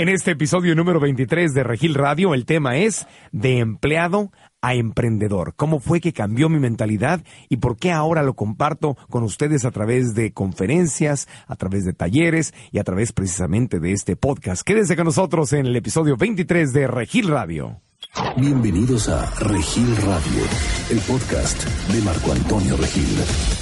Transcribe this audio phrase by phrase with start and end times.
[0.00, 5.52] En este episodio número 23 de Regil Radio, el tema es de empleado a emprendedor.
[5.56, 9.70] ¿Cómo fue que cambió mi mentalidad y por qué ahora lo comparto con ustedes a
[9.72, 14.62] través de conferencias, a través de talleres y a través precisamente de este podcast?
[14.62, 17.82] Quédense con nosotros en el episodio 23 de Regil Radio.
[18.38, 20.42] Bienvenidos a Regil Radio,
[20.88, 23.59] el podcast de Marco Antonio Regil.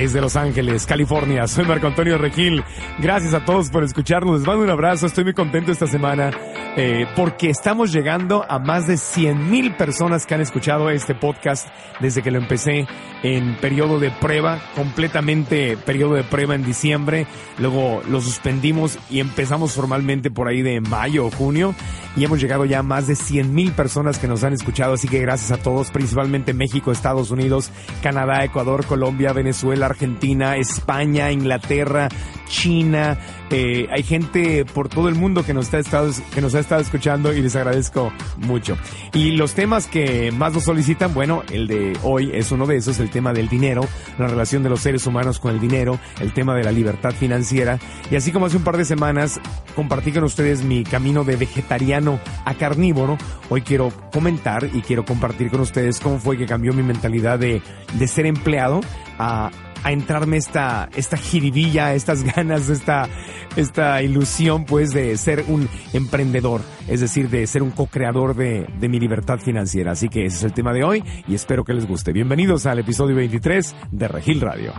[0.00, 2.62] Desde Los Ángeles, California, soy Marco Antonio Regil.
[3.00, 4.38] Gracias a todos por escucharnos.
[4.38, 5.06] Les mando un abrazo.
[5.06, 6.30] Estoy muy contento esta semana
[6.76, 11.66] eh, porque estamos llegando a más de 100 mil personas que han escuchado este podcast
[11.98, 12.86] desde que lo empecé
[13.24, 17.26] en periodo de prueba, completamente periodo de prueba en diciembre.
[17.58, 21.74] Luego lo suspendimos y empezamos formalmente por ahí de mayo o junio
[22.16, 24.94] y hemos llegado ya a más de 100 mil personas que nos han escuchado.
[24.94, 27.70] Así que gracias a todos, principalmente México, Estados Unidos,
[28.02, 32.08] Canadá, Ecuador, Colombia, Venezuela, Argentina, España, Inglaterra,
[32.48, 33.18] China.
[33.50, 37.32] Eh, hay gente por todo el mundo que nos, está que nos ha estado escuchando
[37.32, 38.76] y les agradezco mucho.
[39.12, 42.98] Y los temas que más nos solicitan, bueno, el de hoy es uno de esos,
[42.98, 43.86] el tema del dinero,
[44.18, 47.78] la relación de los seres humanos con el dinero, el tema de la libertad financiera.
[48.10, 49.40] Y así como hace un par de semanas
[49.74, 53.16] compartí con ustedes mi camino de vegetariano a carnívoro,
[53.48, 57.62] hoy quiero comentar y quiero compartir con ustedes cómo fue que cambió mi mentalidad de,
[57.94, 58.80] de ser empleado
[59.18, 59.50] a
[59.82, 63.08] a entrarme esta, esta jiribilla, estas ganas, esta,
[63.56, 68.88] esta ilusión pues de ser un emprendedor, es decir, de ser un co-creador de, de
[68.88, 69.92] mi libertad financiera.
[69.92, 72.12] Así que ese es el tema de hoy y espero que les guste.
[72.12, 74.72] Bienvenidos al episodio 23 de Regil Radio.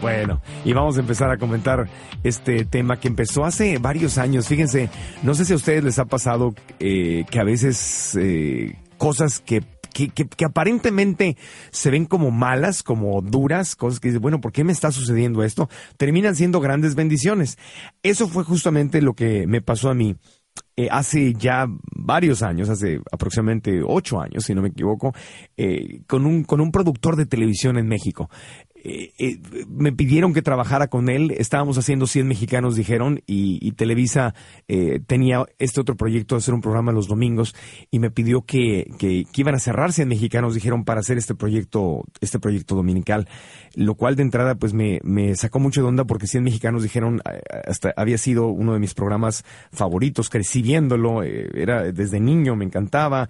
[0.00, 1.88] Bueno, y vamos a empezar a comentar
[2.24, 4.48] este tema que empezó hace varios años.
[4.48, 4.90] Fíjense,
[5.22, 9.62] no sé si a ustedes les ha pasado eh, que a veces eh, cosas que
[9.92, 11.36] que, aparentemente
[11.70, 15.42] se ven como malas, como duras, cosas que dicen, bueno, ¿por qué me está sucediendo
[15.42, 15.68] esto?
[15.96, 17.58] Terminan siendo grandes bendiciones.
[18.02, 20.16] Eso fue justamente lo que me pasó a mí.
[20.74, 25.14] Eh, hace ya varios años, hace aproximadamente ocho años, si no me equivoco,
[25.56, 28.30] eh, con, un, con un productor de televisión en México.
[28.84, 29.38] Eh, eh,
[29.68, 34.34] me pidieron que trabajara con él, estábamos haciendo 100 mexicanos, dijeron, y, Televisa
[34.68, 37.54] eh, tenía este otro proyecto de hacer un programa los domingos
[37.90, 42.04] y me pidió que, que, iban a cerrar 100 mexicanos, dijeron, para hacer este proyecto,
[42.20, 43.28] este proyecto dominical,
[43.76, 47.22] lo cual de entrada pues me, me sacó mucho de onda porque 100 mexicanos dijeron,
[47.66, 53.28] hasta había sido uno de mis programas favoritos, crecí viéndolo, era desde niño, me encantaba,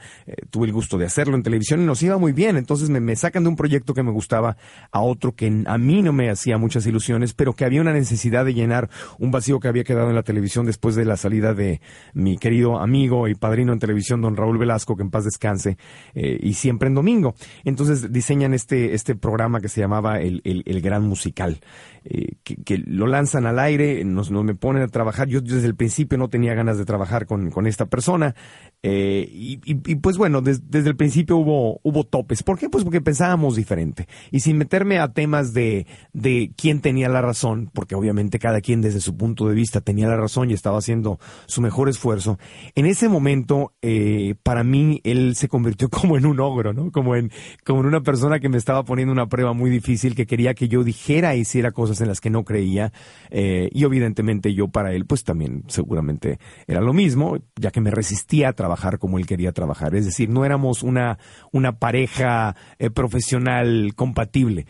[0.51, 3.17] tuve el gusto de hacerlo en televisión y nos iba muy bien, entonces me, me
[3.17, 4.57] sacan de un proyecto que me gustaba
[4.91, 7.93] a otro que que a mí no me hacía muchas ilusiones, pero que había una
[7.93, 8.89] necesidad de llenar
[9.19, 11.81] un vacío que había quedado en la televisión después de la salida de
[12.15, 15.79] mi querido amigo y padrino en televisión, don Raúl Velasco, que en paz descanse,
[16.15, 17.35] eh, y siempre en domingo.
[17.65, 21.59] Entonces diseñan este, este programa que se llamaba El, el, Gran Musical,
[22.05, 25.27] eh, que, lo lanzan al aire, nos, nos me ponen a trabajar.
[25.27, 28.37] Yo desde el principio no tenía ganas de trabajar con, con esta persona.
[28.85, 29.57] Eh, y,
[29.97, 32.45] pues bueno, desde el principio hubo, hubo topes.
[32.45, 32.69] ¿Por qué?
[32.69, 34.07] Pues porque pensábamos diferente.
[34.31, 38.81] Y sin meterme a temas de, de quién tenía la razón, porque obviamente cada quien
[38.81, 42.39] desde su punto de vista tenía la razón y estaba haciendo su mejor esfuerzo,
[42.75, 46.91] en ese momento, eh, para mí, él se convirtió como en un ogro, ¿no?
[46.91, 47.31] Como en,
[47.65, 50.69] como en una persona que me estaba poniendo una prueba muy difícil, que quería que
[50.69, 52.93] yo dijera e hiciera cosas en las que no creía.
[53.31, 57.91] Eh, y evidentemente yo para él, pues también seguramente era lo mismo, ya que me
[57.91, 59.95] resistía a trabajar como él quería trabajar.
[59.95, 61.19] Es decir, no éramos una,
[61.51, 64.67] una pareja eh, profesional compatible.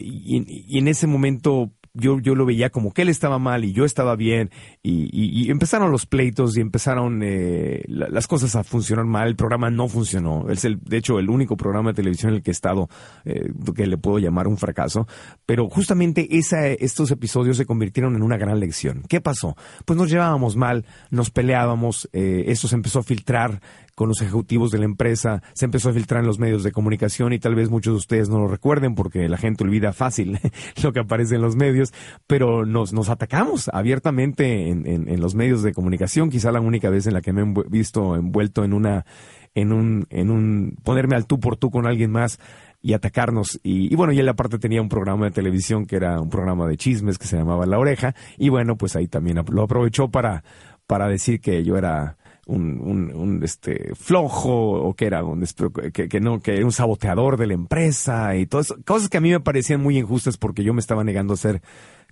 [0.00, 3.84] Y, en ese momento yo, yo lo veía como que él estaba mal y yo
[3.84, 4.50] estaba bien
[4.82, 9.88] y, empezaron los pleitos y empezaron eh, las cosas a funcionar mal, el programa no
[9.88, 12.88] funcionó, es el, de hecho el único programa de televisión en el que he estado
[13.24, 15.06] eh, que le puedo llamar un fracaso,
[15.44, 19.02] pero justamente esa, estos episodios se convirtieron en una gran lección.
[19.08, 19.56] ¿Qué pasó?
[19.84, 23.60] Pues nos llevábamos mal, nos peleábamos, eh, esto se empezó a filtrar,
[23.94, 27.32] con los ejecutivos de la empresa, se empezó a filtrar en los medios de comunicación
[27.32, 30.38] y tal vez muchos de ustedes no lo recuerden porque la gente olvida fácil
[30.82, 31.92] lo que aparece en los medios,
[32.26, 37.06] pero nos, nos atacamos abiertamente en, en, los medios de comunicación, quizá la única vez
[37.06, 39.04] en la que me he visto envuelto en una,
[39.54, 42.38] en un, en un, ponerme al tú por tú con alguien más
[42.80, 43.60] y atacarnos.
[43.62, 46.76] Y, bueno, y él aparte tenía un programa de televisión que era un programa de
[46.76, 48.14] chismes que se llamaba La Oreja.
[48.36, 50.42] Y bueno, pues ahí también lo aprovechó para,
[50.86, 52.16] para decir que yo era
[52.46, 55.44] un, un, este flojo o que era un
[55.92, 59.20] que, que, no que era un saboteador de la empresa y todas cosas que a
[59.20, 61.62] mí me parecían muy injustas porque yo me estaba negando a hacer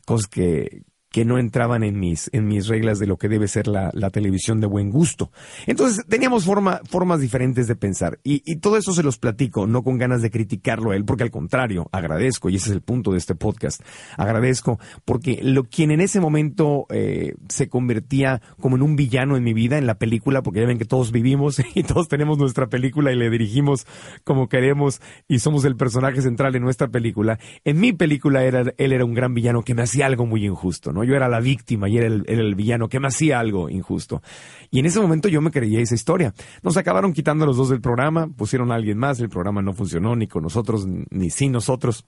[0.06, 3.66] cosas que, que no entraban en mis, en mis reglas de lo que debe ser
[3.66, 5.32] la, la televisión de buen gusto.
[5.66, 9.82] Entonces teníamos forma, formas diferentes de pensar y, y, todo eso se los platico, no
[9.82, 13.12] con ganas de criticarlo a él, porque al contrario, agradezco, y ese es el punto
[13.12, 13.82] de este podcast,
[14.16, 19.42] agradezco porque lo, quien en ese momento eh, se convertía como en un villano en
[19.42, 22.68] mi vida, en la película, porque ya ven que todos vivimos y todos tenemos nuestra
[22.68, 23.86] película y le dirigimos
[24.22, 28.92] como queremos y somos el personaje central en nuestra película, en mi película era, él
[28.92, 30.99] era un gran villano que me hacía algo muy injusto, ¿no?
[31.04, 34.22] Yo era la víctima y era el, villano que me hacía algo injusto.
[34.70, 36.34] Y en ese momento yo me creía esa historia.
[36.62, 40.16] Nos acabaron quitando los dos del programa, pusieron a alguien más, el programa no funcionó
[40.16, 42.06] ni con nosotros ni sin nosotros.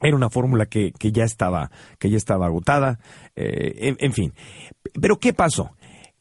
[0.00, 2.98] Era una fórmula que, ya estaba, que ya estaba agotada.
[3.36, 4.34] Eh, en, fin.
[5.00, 5.76] Pero ¿qué pasó?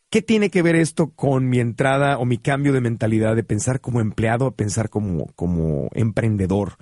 [0.10, 3.82] ¿Qué tiene que ver esto con mi entrada o mi cambio de mentalidad de pensar
[3.82, 6.78] como empleado a pensar como, como emprendedor?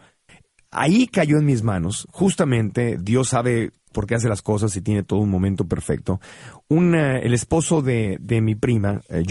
[0.70, 5.20] Ahí cayó en mis manos, justamente, Dios sabe porque hace las cosas y tiene todo
[5.20, 6.20] un momento perfecto.
[6.68, 9.24] Un, el esposo de, mi prima, eh,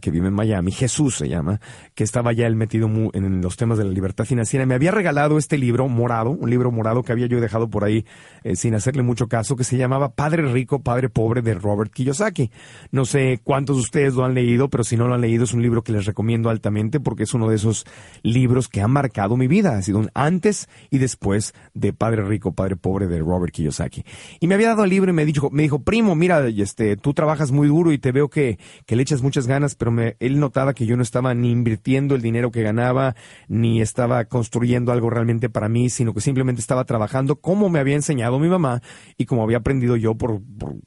[0.00, 1.60] que vive en Miami, Jesús se llama,
[1.94, 5.38] que estaba ya él metido en los temas de la libertad financiera, me había regalado
[5.38, 8.04] este libro morado, un libro morado que había yo dejado por ahí
[8.42, 12.50] eh, sin hacerle mucho caso, que se llamaba Padre Rico, Padre Pobre de Robert Kiyosaki.
[12.90, 15.52] No sé cuántos de ustedes lo han leído, pero si no lo han leído es
[15.52, 17.84] un libro que les recomiendo altamente porque es uno de esos
[18.22, 19.76] libros que ha marcado mi vida.
[19.76, 24.04] Ha sido un antes y después de Padre Rico, Padre Pobre de Robert Kiyosaki.
[24.40, 27.14] Y me había dado el libro y me dijo, me dijo, primo, mira, este, tú
[27.14, 30.40] trabajas muy duro y te veo que, que le echas muchas ganas, pero me, él
[30.40, 33.14] notaba que yo no estaba ni invirtiendo el dinero que ganaba,
[33.48, 37.94] ni estaba construyendo algo realmente para mí, sino que simplemente estaba trabajando como me había
[37.94, 38.82] enseñado mi mamá
[39.16, 40.40] y como había aprendido yo por,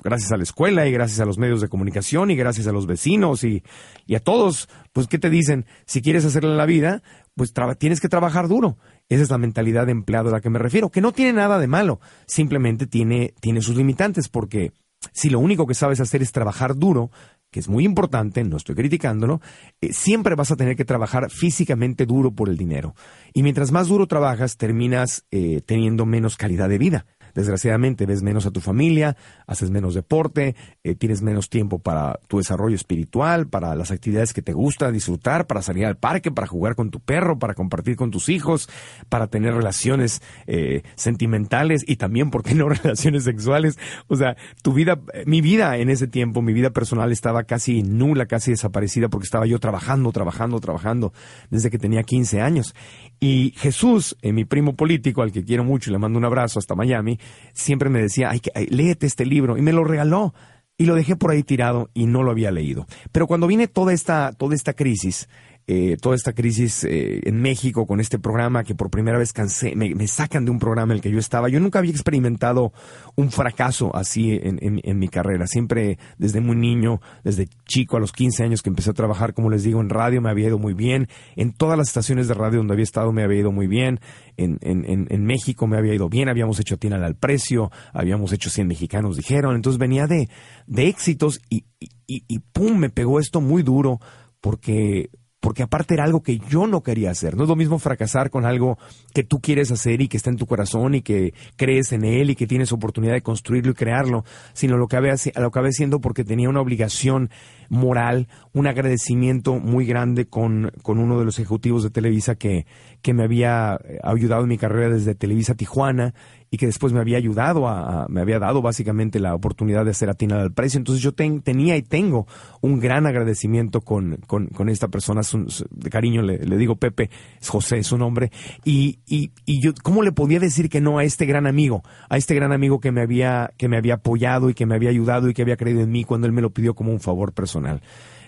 [0.03, 2.87] gracias a la escuela y gracias a los medios de comunicación y gracias a los
[2.87, 3.63] vecinos y,
[4.05, 4.69] y a todos.
[4.93, 5.65] Pues, ¿qué te dicen?
[5.85, 7.01] Si quieres hacerle la vida,
[7.35, 8.77] pues tienes que trabajar duro.
[9.11, 11.59] Esa es la mentalidad de empleado a la que me refiero, que no tiene nada
[11.59, 14.71] de malo, simplemente tiene, tiene sus limitantes, porque
[15.11, 17.11] si lo único que sabes hacer es trabajar duro,
[17.51, 19.41] que es muy importante, no estoy criticándolo,
[19.81, 22.95] eh, siempre vas a tener que trabajar físicamente duro por el dinero.
[23.33, 28.45] Y mientras más duro trabajas, terminas eh, teniendo menos calidad de vida desgraciadamente ves menos
[28.45, 29.15] a tu familia,
[29.47, 34.41] haces menos deporte, eh, tienes menos tiempo para tu desarrollo espiritual, para las actividades que
[34.41, 38.11] te gusta disfrutar, para salir al parque, para jugar con tu perro, para compartir con
[38.11, 38.69] tus hijos,
[39.09, 43.77] para tener relaciones eh, sentimentales y también, ¿por qué no relaciones sexuales?
[44.07, 48.25] O sea, tu vida, mi vida en ese tiempo, mi vida personal estaba casi nula,
[48.25, 51.13] casi desaparecida porque estaba yo trabajando, trabajando, trabajando
[51.49, 52.75] desde que tenía 15 años.
[53.19, 56.59] Y Jesús, eh, mi primo político, al que quiero mucho y le mando un abrazo
[56.59, 57.19] hasta Miami,
[57.53, 60.33] siempre me decía, ay, léete este libro, y me lo regaló.
[60.77, 62.87] Y lo dejé por ahí tirado y no lo había leído.
[63.11, 65.29] Pero cuando viene toda esta, toda esta crisis,
[65.67, 69.75] eh, toda esta crisis eh, en México con este programa que por primera vez cansé,
[69.75, 71.49] me, sacan de un programa en el que yo estaba.
[71.49, 72.73] Yo nunca había experimentado
[73.15, 75.47] un fracaso así en, en, mi carrera.
[75.47, 79.49] Siempre desde muy niño, desde chico a los 15 años que empecé a trabajar, como
[79.49, 81.07] les digo, en radio me había ido muy bien.
[81.35, 83.99] En todas las estaciones de radio donde había estado me había ido muy bien.
[84.37, 86.27] En, en, México me había ido bien.
[86.27, 89.55] Habíamos hecho Tiene al Precio, habíamos hecho 100 mexicanos, dijeron.
[89.55, 90.27] Entonces venía de,
[90.65, 93.99] de éxitos y, y, y pum, me pegó esto muy duro
[94.41, 97.35] porque porque aparte era algo que yo no quería hacer.
[97.35, 98.77] No es lo mismo fracasar con algo
[99.13, 102.29] que tú quieres hacer y que está en tu corazón y que crees en él
[102.29, 106.23] y que tienes oportunidad de construirlo y crearlo, sino lo que había, lo siendo porque
[106.23, 107.31] tenía una obligación
[107.69, 112.67] moral, un agradecimiento muy grande con, con uno de los ejecutivos de Televisa que,
[113.01, 116.13] que me había ayudado en mi carrera desde Televisa Tijuana
[116.53, 120.09] y que después me había ayudado a, me había dado básicamente la oportunidad de hacer
[120.09, 120.77] atinada al precio.
[120.77, 122.27] Entonces yo tenía y tengo
[122.59, 125.21] un gran agradecimiento con, con, con esta persona,
[125.69, 128.31] de cariño le, le, digo Pepe, es José, es su nombre,
[128.65, 132.17] y, y, y, yo, ¿cómo le podía decir que no a este gran amigo, a
[132.17, 135.29] este gran amigo que me había, que me había apoyado y que me había ayudado
[135.29, 137.81] y que había creído en mí cuando él me lo pidió como un favor personal?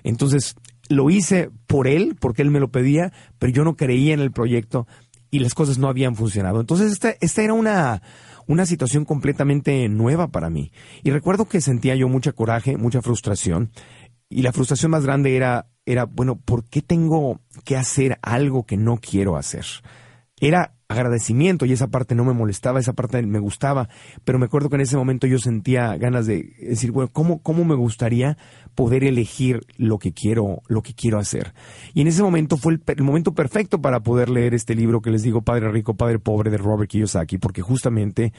[0.04, 0.56] Entonces,
[0.90, 4.32] lo hice por él, porque él me lo pedía, pero yo no creía en el
[4.32, 4.88] proyecto,
[5.34, 6.62] y las cosas no habían funcionado.
[6.62, 8.04] Entonces esta, esta era una,
[8.46, 10.72] una situación completamente nueva para mí.
[11.02, 13.72] Y recuerdo que sentía yo mucha coraje, mucha frustración.
[14.30, 18.78] Y la frustración más grande era, era, bueno, ¿por qué tengo que hacer algo que
[18.78, 19.66] no quiero hacer?
[20.44, 23.88] Era agradecimiento y esa parte no me molestaba, esa parte me gustaba,
[24.26, 27.64] pero me acuerdo que en ese momento yo sentía ganas de decir, bueno, ¿cómo, cómo
[27.64, 28.38] me gustaría
[28.76, 31.54] poder elegir lo que quiero, lo que quiero hacer?
[31.94, 35.24] Y en ese momento fue el, momento perfecto para poder leer este libro que les
[35.24, 38.34] digo, Padre Rico, Padre Pobre, de Robert Kiyosaki, porque justamente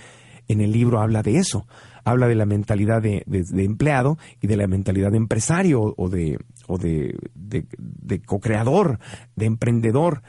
[0.47, 1.67] en el libro habla de eso,
[2.05, 3.25] habla de la mentalidad de,
[3.57, 8.99] empleado y de la mentalidad de empresario o de, o de, de co-creador,
[9.37, 10.23] de emprendedor.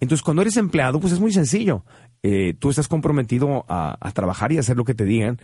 [0.00, 1.84] Entonces, cuando eres empleado, pues es muy sencillo.
[2.22, 5.38] Eh, tú estás comprometido a, trabajar y hacer lo que te digan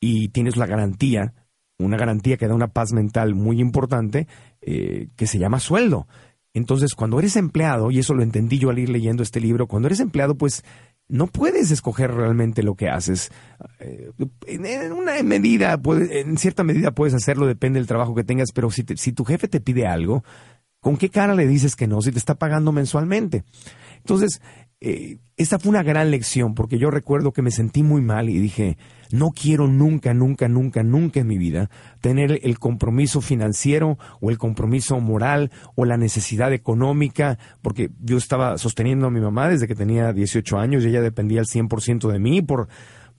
[0.00, 1.34] y tienes la garantía,
[1.78, 4.28] una garantía que da una paz mental muy importante,
[4.60, 6.06] eh, que se llama sueldo.
[6.54, 9.88] Entonces, cuando eres empleado, y eso lo entendí yo al ir leyendo este libro, cuando
[9.88, 10.62] eres empleado, pues
[11.08, 13.30] no puedes escoger realmente lo que haces.
[13.80, 14.10] Eh,
[14.46, 18.84] en una medida, en cierta medida puedes hacerlo, depende del trabajo que tengas, pero si,
[18.96, 20.22] si tu jefe te pide algo,
[20.80, 23.44] ¿con qué cara le dices que no si te está pagando mensualmente?
[24.04, 24.40] Entonces,
[24.80, 28.38] eh, esta fue una gran lección porque yo recuerdo que me sentí muy mal y
[28.38, 28.78] dije,
[29.12, 34.38] no quiero nunca, nunca, nunca, nunca en mi vida tener el compromiso financiero o el
[34.38, 39.74] compromiso moral o la necesidad económica, porque yo estaba sosteniendo a mi mamá desde que
[39.76, 42.68] tenía 18 años y ella dependía al 100% de mí por...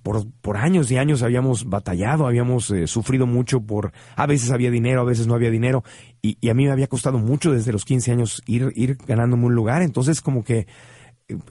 [0.03, 4.69] Por, por, años y años habíamos batallado, habíamos eh, sufrido mucho por, a veces había
[4.69, 5.83] dinero, a veces no había dinero,
[6.21, 9.45] y, y, a mí me había costado mucho desde los 15 años ir, ir ganándome
[9.45, 10.67] un lugar, entonces como que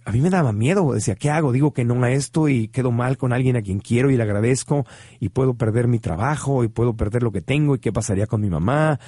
[0.05, 1.53] a mí me daba miedo, decía, ¿qué hago?
[1.53, 4.23] Digo que no a esto y quedo mal con alguien a quien quiero y le
[4.23, 4.85] agradezco
[5.19, 8.41] y puedo perder mi trabajo y puedo perder lo que tengo y qué pasaría con
[8.41, 9.01] mi mamá.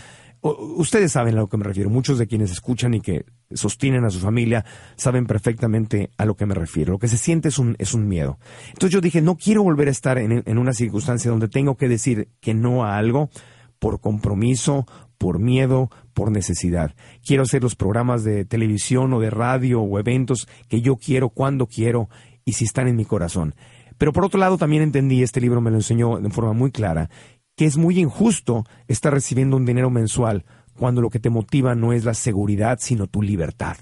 [0.50, 4.10] Ustedes saben a lo que me refiero, muchos de quienes escuchan y que sostienen a
[4.10, 4.64] su familia
[4.96, 6.92] saben perfectamente a lo que me refiero.
[6.92, 8.38] Lo que se siente es un, es un miedo.
[8.68, 11.88] Entonces yo dije, no quiero volver a estar en, en una circunstancia donde tengo que
[11.88, 13.30] decir que no a algo
[13.78, 14.86] por compromiso,
[15.18, 16.94] por miedo, por necesidad.
[17.24, 21.66] Quiero hacer los programas de televisión o de radio o eventos que yo quiero cuando
[21.66, 22.08] quiero
[22.44, 23.54] y si están en mi corazón.
[23.96, 27.08] Pero por otro lado también entendí, este libro me lo enseñó de forma muy clara,
[27.56, 30.44] que es muy injusto estar recibiendo un dinero mensual
[30.76, 33.76] cuando lo que te motiva no es la seguridad, sino tu libertad.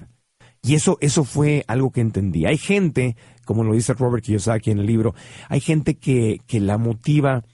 [0.63, 2.47] Y eso, eso fue algo que entendí.
[2.47, 5.15] Hay gente, como lo dice Robert Kiyosaki en el libro,
[5.49, 7.45] hay gente que, que la motiva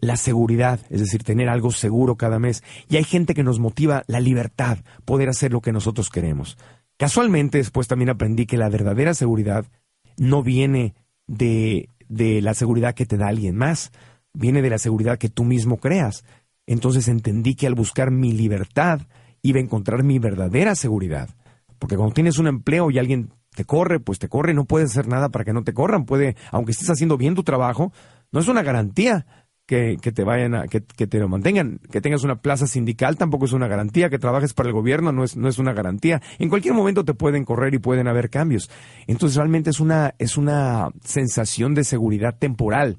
[0.00, 2.62] la seguridad, es decir, tener algo seguro cada mes.
[2.88, 6.56] Y hay gente que nos motiva la libertad, poder hacer lo que nosotros queremos.
[6.96, 9.64] Casualmente después también aprendí que la verdadera seguridad
[10.16, 10.94] no viene
[11.26, 13.92] de, de la seguridad que te da alguien más,
[14.38, 16.24] viene de la seguridad que tú mismo creas.
[16.66, 19.00] Entonces entendí que al buscar mi libertad
[19.42, 21.28] iba a encontrar mi verdadera seguridad.
[21.78, 25.08] Porque cuando tienes un empleo y alguien te corre, pues te corre no puedes hacer
[25.08, 26.04] nada para que no te corran.
[26.04, 27.92] Puede, aunque estés haciendo bien tu trabajo,
[28.30, 29.26] no es una garantía
[29.66, 33.52] que, te vayan a, que, te lo mantengan, que tengas una plaza sindical tampoco es
[33.52, 36.22] una garantía, que trabajes para el gobierno no es, no es una garantía.
[36.38, 38.70] En cualquier momento te pueden correr y pueden haber cambios.
[39.06, 42.96] Entonces realmente es una, es una sensación de seguridad temporal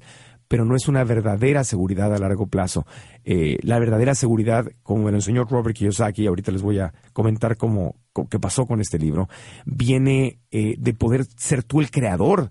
[0.50, 2.84] pero no es una verdadera seguridad a largo plazo.
[3.24, 7.94] Eh, la verdadera seguridad, como me lo Robert Kiyosaki, ahorita les voy a comentar cómo,
[8.28, 9.28] qué pasó con este libro,
[9.64, 12.50] viene eh, de poder ser tú el creador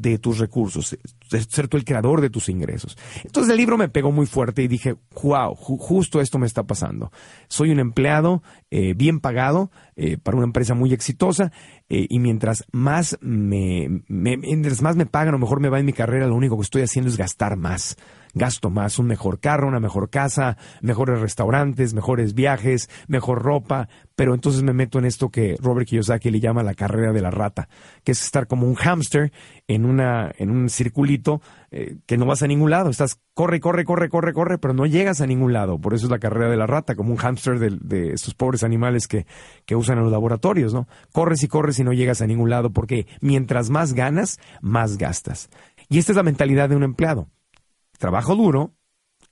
[0.00, 0.96] de tus recursos,
[1.48, 2.96] ser tú el creador de tus ingresos.
[3.24, 7.12] Entonces el libro me pegó muy fuerte y dije, wow, justo esto me está pasando.
[7.48, 11.52] Soy un empleado eh, bien pagado eh, para una empresa muy exitosa
[11.88, 15.92] eh, y mientras más me, mientras más me pagan o mejor me va en mi
[15.92, 17.96] carrera, lo único que estoy haciendo es gastar más
[18.34, 24.34] gasto más, un mejor carro, una mejor casa, mejores restaurantes, mejores viajes, mejor ropa, pero
[24.34, 27.68] entonces me meto en esto que Robert Kiyosaki le llama la carrera de la rata,
[28.04, 29.32] que es estar como un hámster
[29.66, 33.84] en una en un circulito eh, que no vas a ningún lado, estás corre, corre,
[33.84, 36.56] corre, corre, corre, pero no llegas a ningún lado, por eso es la carrera de
[36.56, 39.26] la rata, como un hámster de, de estos pobres animales que,
[39.66, 40.86] que usan en los laboratorios, ¿no?
[41.12, 45.48] Corres y corres y no llegas a ningún lado, porque mientras más ganas, más gastas.
[45.88, 47.28] Y esta es la mentalidad de un empleado
[48.04, 48.74] trabajo duro,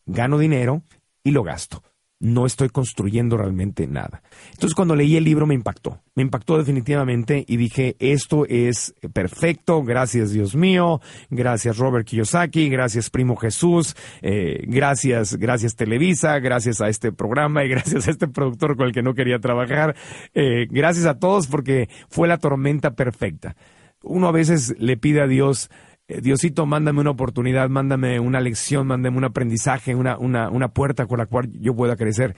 [0.07, 0.83] gano dinero
[1.23, 1.83] y lo gasto.
[2.21, 4.23] No estoy construyendo realmente nada.
[4.53, 9.83] Entonces cuando leí el libro me impactó, me impactó definitivamente y dije, esto es perfecto,
[9.83, 16.89] gracias Dios mío, gracias Robert Kiyosaki, gracias Primo Jesús, eh, gracias, gracias Televisa, gracias a
[16.89, 19.95] este programa y gracias a este productor con el que no quería trabajar,
[20.33, 23.55] eh, gracias a todos porque fue la tormenta perfecta.
[24.03, 25.71] Uno a veces le pide a Dios,
[26.09, 31.19] Diosito, mándame una oportunidad, mándame una lección, mándame un aprendizaje, una, una, una puerta con
[31.19, 32.35] la cual yo pueda crecer.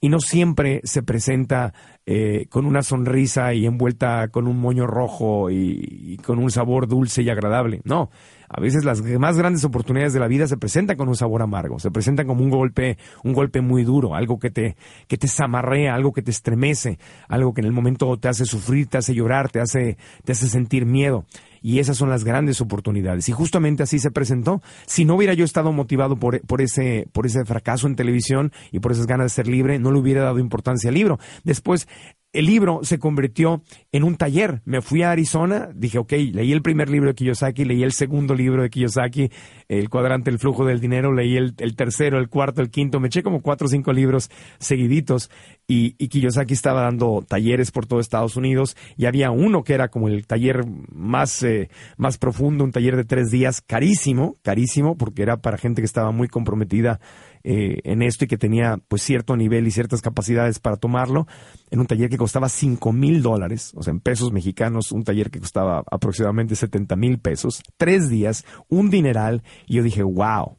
[0.00, 1.74] Y no siempre se presenta
[2.06, 7.22] eh, con una sonrisa y envuelta con un moño rojo y, con un sabor dulce
[7.22, 7.80] y agradable.
[7.84, 8.08] No,
[8.48, 11.80] a veces las más grandes oportunidades de la vida se presentan con un sabor amargo,
[11.80, 14.76] se presentan como un golpe, un golpe muy duro, algo que te,
[15.08, 18.86] que te zamarrea, algo que te estremece, algo que en el momento te hace sufrir,
[18.86, 21.24] te hace llorar, te hace, te hace sentir miedo.
[21.62, 23.28] Y esas son las grandes oportunidades.
[23.28, 24.62] Y justamente así se presentó.
[24.86, 28.80] Si no hubiera yo estado motivado por, por, ese, por ese fracaso en televisión y
[28.80, 31.18] por esas ganas de ser libre, no le hubiera dado importancia al libro.
[31.44, 31.88] Después,
[32.32, 34.60] el libro se convirtió en un taller.
[34.64, 38.34] Me fui a Arizona, dije, ok, leí el primer libro de Kiyosaki, leí el segundo
[38.34, 39.30] libro de Kiyosaki,
[39.68, 43.22] El cuadrante del flujo del dinero, leí el, tercero, el cuarto, el quinto, me eché
[43.22, 45.30] como cuatro o cinco libros seguiditos
[45.66, 50.08] y, Kiyosaki estaba dando talleres por todo Estados Unidos y había uno que era como
[50.08, 55.36] el taller más, eh, más profundo, un taller de tres días, carísimo, carísimo, porque era
[55.38, 57.00] para gente que estaba muy comprometida
[57.44, 61.26] eh, en esto y que tenía pues cierto nivel y ciertas capacidades para tomarlo,
[61.70, 65.30] en un taller que costaba 5 mil dólares, o sea, en pesos mexicanos, un taller
[65.30, 70.58] que costaba aproximadamente 70 mil pesos, tres días, un dineral, y yo dije, wow,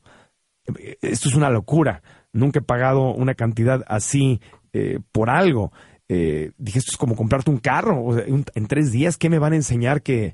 [1.01, 2.01] esto es una locura,
[2.33, 4.39] nunca he pagado una cantidad así
[4.73, 5.71] eh, por algo.
[6.11, 9.37] Eh, dije, esto es como comprarte un carro, o sea, en tres días, ¿qué me
[9.37, 10.33] van a enseñar que,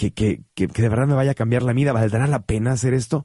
[0.00, 1.92] que, que, que, de verdad me vaya a cambiar la vida?
[1.92, 3.24] ¿Valdrá la pena hacer esto?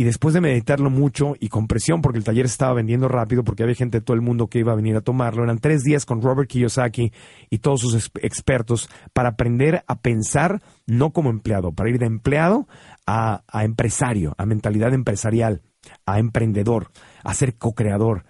[0.00, 3.64] Y después de meditarlo mucho y con presión, porque el taller estaba vendiendo rápido, porque
[3.64, 6.06] había gente de todo el mundo que iba a venir a tomarlo, eran tres días
[6.06, 7.12] con Robert Kiyosaki
[7.50, 12.66] y todos sus expertos para aprender a pensar no como empleado, para ir de empleado
[13.06, 15.60] a, empresario, a mentalidad empresarial,
[16.06, 16.92] a emprendedor,
[17.22, 18.24] a ser co-creador.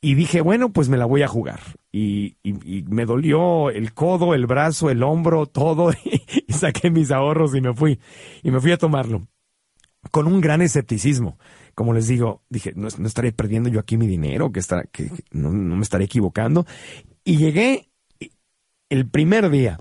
[0.00, 1.60] Y dije, bueno, pues me la voy a jugar.
[1.92, 5.92] Y, y, me dolió el codo, el brazo, el hombro, todo.
[6.48, 8.00] y saqué mis ahorros y me fui.
[8.42, 9.28] Y me fui a tomarlo
[10.10, 11.38] con un gran escepticismo.
[11.74, 14.60] Como les digo, dije, no, estaré perdiendo yo aquí mi dinero, que,
[15.30, 16.66] no, me estaré equivocando.
[17.24, 17.90] Y llegué
[18.90, 19.78] el primer día,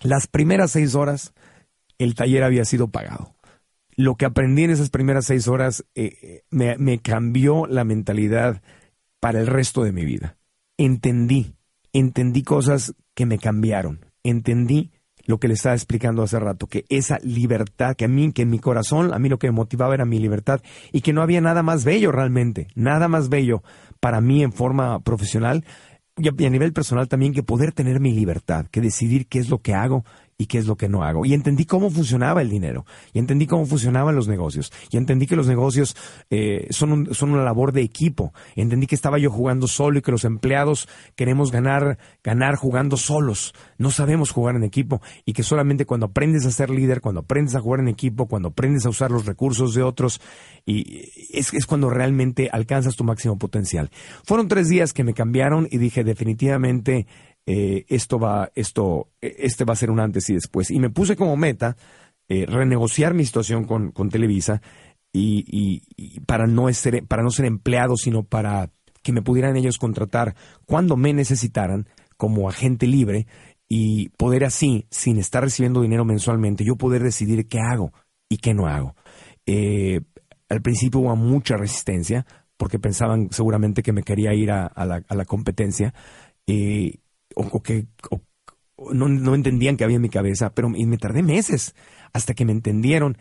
[0.00, 1.34] las primeras seis horas,
[1.98, 3.34] el taller había sido pagado.
[3.94, 8.62] Lo que aprendí en esas primeras seis horas eh, me, me cambió la mentalidad
[9.20, 10.38] para el resto de mi vida.
[10.78, 11.54] Entendí,
[11.92, 14.06] entendí cosas que me cambiaron.
[14.24, 14.91] Entendí
[15.26, 18.50] lo que le estaba explicando hace rato, que esa libertad, que a mí, que en
[18.50, 20.60] mi corazón, a mí lo que me motivaba era mi libertad
[20.92, 23.62] y que no había nada más bello realmente, nada más bello
[24.00, 25.64] para mí en forma profesional
[26.16, 29.58] y a nivel personal también que poder tener mi libertad, que decidir qué es lo
[29.58, 30.04] que hago
[30.42, 31.24] y qué es lo que no hago.
[31.24, 35.36] Y entendí cómo funcionaba el dinero, y entendí cómo funcionaban los negocios, y entendí que
[35.36, 35.96] los negocios
[36.30, 38.32] eh, son, son una labor de equipo.
[38.56, 43.54] Entendí que estaba yo jugando solo y que los empleados queremos ganar, ganar jugando solos.
[43.78, 47.54] No sabemos jugar en equipo y que solamente cuando aprendes a ser líder, cuando aprendes
[47.54, 50.20] a jugar en equipo, cuando aprendes a usar los recursos de otros,
[50.66, 53.90] y es, es cuando realmente alcanzas tu máximo potencial.
[54.24, 57.06] Fueron tres días que me cambiaron y dije definitivamente
[57.46, 60.70] eh, esto va, esto, e, este va a ser un antes y después.
[60.70, 61.76] Y me puse como meta
[62.28, 64.62] eh, renegociar mi situación con, con Televisa
[65.12, 65.82] y,
[66.26, 68.70] para, no ser, para no ser empleado, sino para
[69.02, 73.26] que me pudieran ellos contratar cuando me necesitaran como agente libre
[73.68, 77.92] y poder así, sin estar recibiendo dinero mensualmente, yo poder decidir qué hago
[78.28, 78.94] y qué no hago.
[79.44, 80.00] Eh,
[80.48, 82.26] al principio hubo mucha resistencia
[82.56, 85.92] porque pensaban seguramente que me quería ir a, la, a la, competencia
[87.34, 87.86] o, que
[88.92, 91.74] no, no, entendían que había en mi cabeza, pero y me tardé meses
[92.12, 93.16] hasta que me entendieron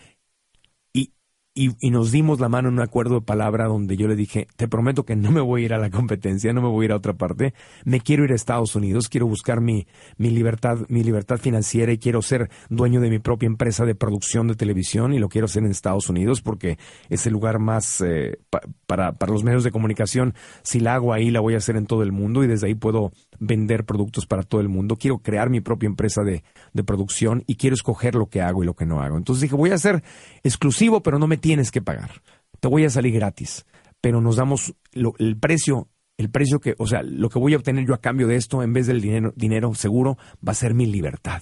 [1.54, 4.70] y, nos dimos la mano en un acuerdo de palabra donde yo le dije, te
[4.70, 6.92] prometo que no me voy a ir a la competencia, no me voy a ir
[6.94, 9.86] a otra parte, me quiero ir a Estados Unidos, quiero buscar mi,
[10.18, 14.48] mi libertad, mi libertad financiera y quiero ser dueño de mi propia empresa de producción
[14.48, 16.78] de televisión y lo quiero hacer en Estados Unidos porque
[17.10, 18.40] es el lugar más eh,
[18.88, 20.34] para, para los medios de comunicación.
[20.64, 22.76] Si la hago ahí, la voy a hacer en todo el mundo y desde ahí
[22.76, 24.96] puedo vender productos para todo el mundo.
[24.96, 28.66] Quiero crear mi propia empresa de, de producción y quiero escoger lo que hago y
[28.66, 29.18] lo que no hago.
[29.18, 30.02] Entonces dije, voy a ser
[30.44, 32.22] exclusivo, pero no me tienes que pagar.
[32.62, 33.66] Te voy a salir gratis,
[34.00, 37.86] pero nos damos el precio, el precio que, o sea, lo que voy a obtener
[37.86, 40.86] yo a cambio de esto, en vez del dinero, dinero seguro, va a ser mi
[40.86, 41.42] libertad.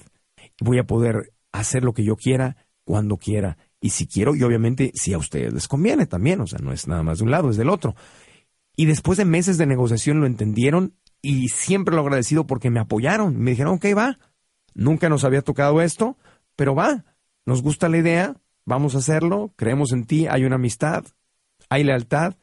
[0.62, 4.92] Voy a poder hacer lo que yo quiera, cuando quiera, y si quiero, y obviamente
[4.96, 7.52] si a ustedes les conviene también, o sea, no es nada más de un lado,
[7.52, 7.96] es del otro.
[8.76, 13.38] Y después de meses de negociación lo entendieron y siempre lo agradecido porque me apoyaron.
[13.38, 14.18] Me dijeron, ok, va,
[14.74, 16.18] nunca nos había tocado esto,
[16.56, 17.06] pero va,
[17.46, 21.04] nos gusta la idea, vamos a hacerlo, creemos en ti, hay una amistad,
[21.70, 22.36] hay lealtad,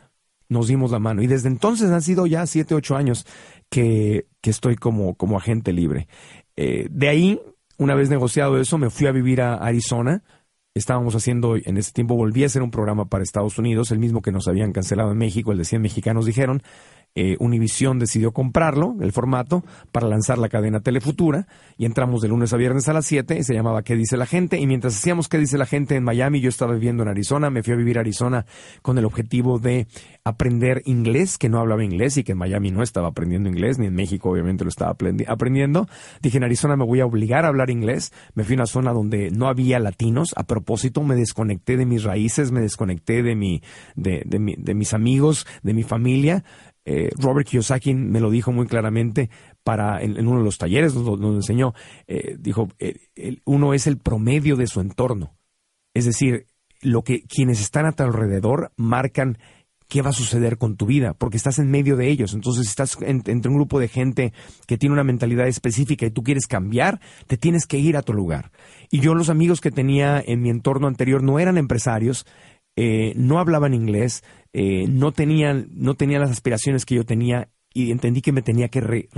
[0.48, 1.22] nos dimos la mano.
[1.22, 3.26] Y desde entonces han sido ya siete, ocho años
[3.70, 6.08] que, que estoy como, como agente libre.
[6.56, 7.40] Eh, de ahí,
[7.78, 10.22] una vez negociado eso, me fui a vivir a Arizona.
[10.74, 14.20] Estábamos haciendo, en ese tiempo volví a hacer un programa para Estados Unidos, el mismo
[14.20, 16.62] que nos habían cancelado en México, el de 100 mexicanos dijeron.
[17.16, 22.52] Eh, Univisión decidió comprarlo, el formato, para lanzar la cadena Telefutura, y entramos de lunes
[22.52, 24.60] a viernes a las 7, y se llamaba ¿Qué dice la gente?
[24.60, 25.96] Y mientras hacíamos ¿Qué dice la gente?
[25.96, 28.46] en Miami, yo estaba viviendo en Arizona, me fui a vivir a Arizona
[28.82, 29.88] con el objetivo de
[30.24, 33.86] aprender inglés, que no hablaba inglés y que en Miami no estaba aprendiendo inglés, ni
[33.86, 35.88] en México obviamente lo estaba aprendiendo.
[36.20, 38.12] Dije, en Arizona me voy a obligar a hablar inglés.
[38.34, 40.32] Me fui a una zona donde no había latinos.
[40.36, 43.62] A propósito, me desconecté de mis raíces, me desconecté de, mi,
[43.94, 46.44] de, de, mis amigos, de mi familia.
[46.88, 49.28] Eh, Robert Kiyosaki me lo dijo muy claramente
[49.64, 51.74] para en, uno de los talleres donde, enseñó.
[52.06, 52.98] Eh, dijo, eh,
[53.44, 55.36] uno es el promedio de su entorno.
[55.94, 56.46] Es decir,
[56.80, 59.38] lo que quienes están a tu alrededor marcan
[59.88, 62.34] qué va a suceder con tu vida, porque estás en medio de ellos.
[62.34, 64.32] Entonces, estás entre un grupo de gente
[64.66, 68.12] que tiene una mentalidad específica y tú quieres cambiar, te tienes que ir a tu
[68.12, 68.50] lugar.
[68.90, 72.26] Y yo los amigos que tenía en mi entorno anterior no eran empresarios,
[72.76, 77.90] eh, no hablaban inglés, eh, no, tenían, no tenían las aspiraciones que yo tenía y
[77.90, 79.10] entendí que me tenía que,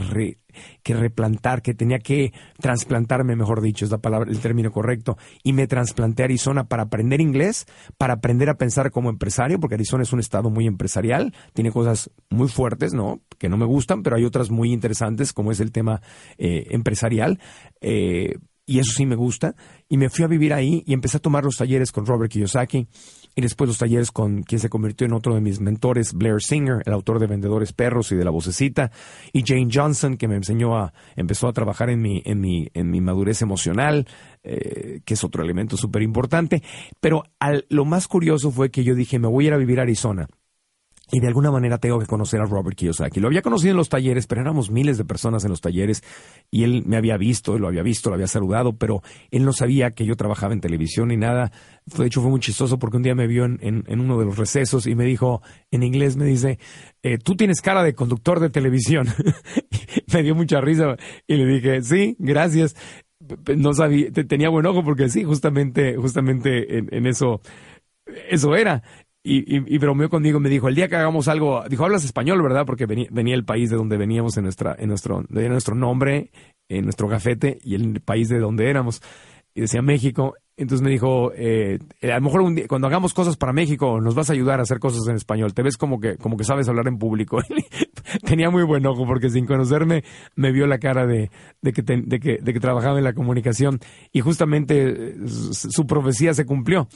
[0.83, 5.53] que replantar, que tenía que trasplantarme, mejor dicho, es la palabra, el término correcto, y
[5.53, 7.67] me trasplanté a Arizona para aprender inglés,
[7.99, 12.11] para aprender a pensar como empresario, porque Arizona es un estado muy empresarial, tiene cosas
[12.31, 13.21] muy fuertes, ¿no?
[13.39, 16.03] Que no me gustan, pero hay otras muy interesantes, como es el tema
[16.37, 17.39] eh, empresarial.
[17.81, 19.55] Eh, y eso sí me gusta.
[19.89, 22.87] Y me fui a vivir ahí y empecé a tomar los talleres con Robert Kiyosaki
[23.35, 26.83] y después los talleres con quien se convirtió en otro de mis mentores, Blair Singer,
[26.85, 28.91] el autor de Vendedores Perros y de La Vocecita,
[29.33, 32.91] y Jane Johnson, que me enseñó a, empezó a trabajar en mi, en mi, en
[32.91, 34.07] mi madurez emocional,
[34.43, 36.63] eh, que es otro elemento súper importante.
[37.01, 37.25] Pero
[37.69, 40.29] lo más curioso fue que yo dije, me voy a ir a vivir a Arizona
[41.11, 43.21] y de alguna manera tengo que conocer a Robert Kiyosaki.
[43.21, 46.03] Lo había conocido en los talleres, pero éramos miles de personas en los talleres
[46.51, 49.93] y él me había visto, lo había visto, lo había saludado, pero él no sabía
[49.93, 51.51] que yo trabajaba en televisión ni nada.
[51.87, 54.87] De hecho, fue muy chistoso porque un día me vio en, uno de los recesos
[54.87, 55.41] y me dijo,
[55.71, 56.59] en inglés me dice,
[57.03, 59.07] eh, tú tienes cara de conductor de televisión.
[60.13, 62.77] me dio mucha risa y le dije, sí, gracias.
[63.57, 67.41] No sabía, tenía buen ojo porque sí, justamente, justamente en, en eso,
[68.31, 68.83] eso era
[69.23, 72.65] y, y, bromeó conmigo, me dijo, el día que hagamos algo, dijo, hablas español, ¿verdad?
[72.65, 76.31] Porque venía, el país de donde veníamos en nuestra, en nuestro, de nuestro nombre,
[76.69, 79.03] en nuestro gafete y el país de donde éramos.
[79.55, 80.35] Y decía México.
[80.57, 84.15] Entonces me dijo, eh, a lo mejor un día, cuando hagamos cosas para México, nos
[84.15, 85.55] vas a ayudar a hacer cosas en español.
[85.55, 87.39] Te ves como que, como que sabes hablar en público.
[88.25, 90.03] Tenía muy buen ojo porque sin conocerme
[90.37, 93.79] me vio la cara de, de, que, de, que, de que trabajaba en la comunicación
[94.13, 96.89] y justamente eh, su profecía se cumplió.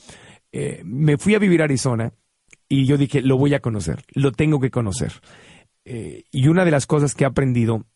[0.52, 2.12] Eh, me fui a vivir a Arizona
[2.68, 5.12] y yo dije, lo voy a conocer, lo tengo que conocer.
[5.84, 7.86] Eh, y una de las cosas que he aprendido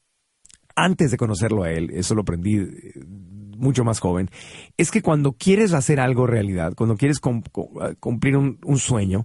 [0.74, 2.94] antes de conocerlo a él, eso lo aprendí eh,
[3.56, 4.30] mucho más joven,
[4.76, 9.24] es que cuando quieres hacer algo realidad, cuando quieres cumplir un, sueño,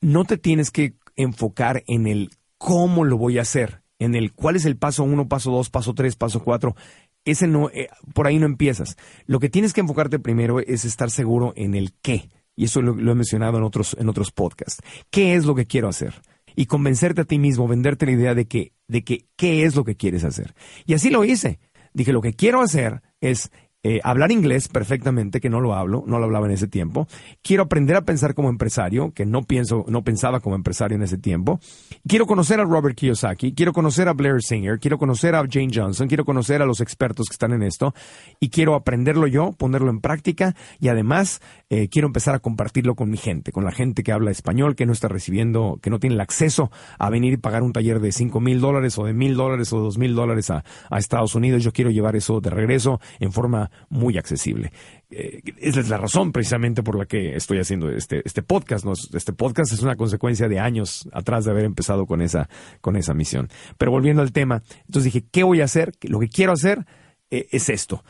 [0.00, 4.56] no te tienes que enfocar en el cómo lo voy a hacer, en el cuál
[4.56, 6.76] es el paso uno, paso dos, paso tres, paso cuatro.
[7.24, 7.70] Ese no,
[8.12, 8.96] por ahí no empiezas.
[9.26, 12.28] Lo que tienes que enfocarte primero es estar seguro en el qué.
[12.56, 14.82] Y eso lo, he mencionado en otros, en otros podcasts.
[15.10, 16.22] ¿Qué es lo que quiero hacer?
[16.56, 19.84] Y convencerte a ti mismo, venderte la idea de que, de que, qué es lo
[19.84, 20.54] que quieres hacer.
[20.86, 21.58] Y así lo hice.
[21.92, 23.50] Dije, lo que quiero hacer es
[23.86, 27.06] eh, hablar inglés perfectamente, que no lo hablo, no lo hablaba en ese tiempo.
[27.42, 31.18] Quiero aprender a pensar como empresario, que no pienso, no pensaba como empresario en ese
[31.18, 31.60] tiempo.
[32.08, 36.08] Quiero conocer a Robert Kiyosaki, quiero conocer a Blair Singer, quiero conocer a Jane Johnson,
[36.08, 37.94] quiero conocer a los expertos que están en esto
[38.40, 43.10] y quiero aprenderlo yo, ponerlo en práctica y además eh, quiero empezar a compartirlo con
[43.10, 46.14] mi gente, con la gente que habla español, que no está recibiendo, que no tiene
[46.14, 49.36] el acceso a venir y pagar un taller de cinco mil dólares o de mil
[49.36, 50.64] dólares o dos mil dólares a
[50.96, 51.62] Estados Unidos.
[51.62, 54.72] Yo quiero llevar eso de regreso en forma muy accesible.
[55.10, 58.84] Eh, esa es la razón precisamente por la que estoy haciendo este, este podcast.
[59.14, 62.48] Este podcast es una consecuencia de años atrás de haber empezado con esa,
[62.80, 63.48] con esa misión.
[63.78, 65.92] Pero volviendo al tema, entonces dije, ¿qué voy a hacer?
[66.02, 66.86] Lo que quiero hacer
[67.30, 68.04] eh, es esto.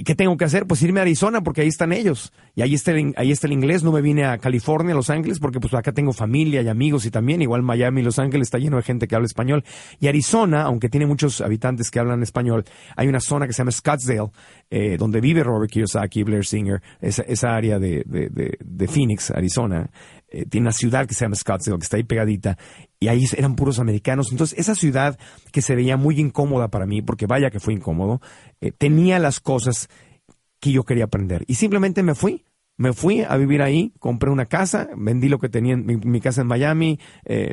[0.00, 0.64] ¿Y qué tengo que hacer?
[0.64, 2.32] Pues irme a Arizona porque ahí están ellos.
[2.54, 3.82] Y ahí está, el, ahí está el inglés.
[3.82, 7.10] No me vine a California, Los Ángeles, porque pues acá tengo familia y amigos y
[7.10, 9.64] también, igual Miami Los Ángeles está lleno de gente que habla español.
[9.98, 13.72] Y Arizona, aunque tiene muchos habitantes que hablan español, hay una zona que se llama
[13.72, 14.30] Scottsdale,
[14.70, 19.90] eh, donde vive Robert Kiyosaki, Blair Singer, esa, esa área de Phoenix, Arizona.
[20.30, 22.58] Eh, tiene una ciudad que se llama Scottsdale, que está ahí pegadita,
[23.00, 24.32] y ahí eran puros americanos.
[24.32, 25.18] Entonces, esa ciudad
[25.52, 28.20] que se veía muy incómoda para mí, porque vaya que fue incómodo,
[28.60, 29.88] eh, tenía las cosas
[30.60, 31.44] que yo quería aprender.
[31.46, 32.44] Y simplemente me fui.
[32.76, 36.42] Me fui a vivir ahí, compré una casa, vendí lo que tenía en mi, casa
[36.42, 37.00] en Miami.
[37.24, 37.52] Eh,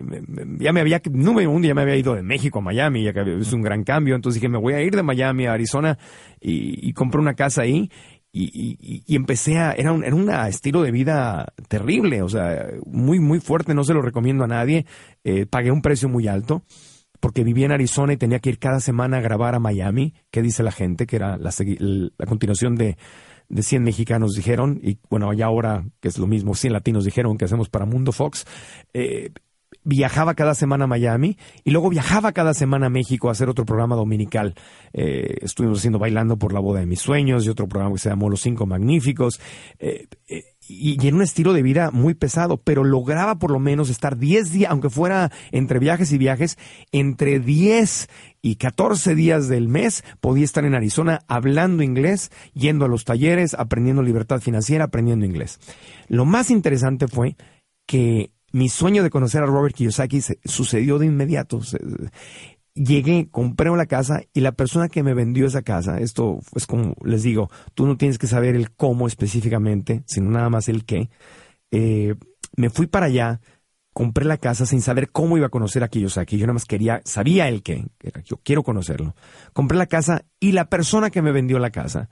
[0.60, 3.40] ya me había, número uno, ya me había ido de México a Miami, ya que
[3.40, 4.14] es un gran cambio.
[4.14, 5.98] Entonces dije, me voy a ir de Miami a Arizona
[6.40, 7.90] y, y compré una casa ahí
[8.38, 13.20] y, y, empecé a, era un, era un estilo de vida terrible, o sea, muy,
[13.20, 14.86] muy fuerte, no se lo recomiendo a nadie,
[15.24, 16.64] eh, pagué un precio muy alto
[17.22, 20.42] porque vivía en Arizona y tenía que ir cada semana a grabar a Miami, ¿qué
[20.42, 21.08] dice la gente?
[21.08, 21.52] Que era la,
[22.18, 22.98] la continuación de,
[23.48, 27.38] de 100 mexicanos dijeron, y bueno, ya ahora que es lo mismo, 100 latinos dijeron
[27.38, 28.46] que hacemos para Mundo Fox,
[28.94, 29.32] eh,
[29.86, 33.66] viajaba cada semana a Miami y luego viajaba cada semana a México a hacer otro
[33.66, 34.56] programa dominical.
[34.92, 38.10] Eh, estuvimos haciendo Bailando por la Boda de Mis Sueños y otro programa que se
[38.10, 39.40] llamó Los Cinco Magníficos.
[39.80, 43.90] Eh, eh, y, en un estilo de vida muy pesado, pero lograba por lo menos
[43.90, 46.58] estar 10 días, aunque fuera entre viajes y viajes,
[46.92, 48.10] entre 10
[48.42, 53.54] y 14 días del mes podía estar en Arizona hablando inglés, yendo a los talleres,
[53.54, 55.60] aprendiendo libertad financiera, aprendiendo inglés.
[56.08, 57.36] Lo más interesante fue
[57.86, 61.60] que mi sueño de conocer a Robert Kiyosaki sucedió de inmediato.
[62.74, 66.96] Llegué, compré una casa y la persona que me vendió esa casa, esto es como
[67.04, 71.10] les digo, tú no tienes que saber el cómo específicamente, sino nada más el qué.
[71.70, 72.16] Eh,
[72.56, 73.42] me fui para allá,
[73.92, 76.38] compré la casa sin saber cómo iba a conocer a Kiyosaki.
[76.38, 77.86] Yo nada más quería, sabía el qué,
[78.24, 79.16] yo quiero conocerlo.
[79.52, 82.10] Compré la casa y la persona que me vendió la casa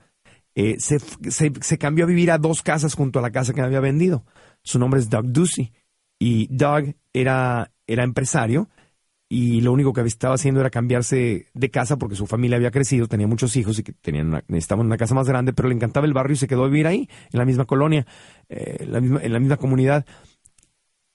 [0.54, 0.98] eh, se,
[1.30, 4.26] se, cambió a vivir a dos casas junto a la casa que me había vendido.
[4.62, 5.72] Su nombre es Doug Ducey.
[6.24, 8.70] Y Doug era, era empresario
[9.28, 13.08] y lo único que estaba haciendo era cambiarse de casa porque su familia había crecido,
[13.08, 16.06] tenía muchos hijos y que tenían una, necesitaban una casa más grande, pero le encantaba
[16.06, 18.06] el barrio y se quedó a vivir ahí, en la misma colonia,
[18.48, 20.06] eh, en la misma comunidad.